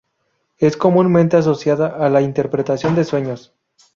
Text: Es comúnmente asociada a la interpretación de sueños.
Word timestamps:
Es 0.57 0.77
comúnmente 0.77 1.37
asociada 1.37 1.85
a 1.89 2.09
la 2.09 2.23
interpretación 2.23 2.95
de 2.95 3.03
sueños. 3.03 3.53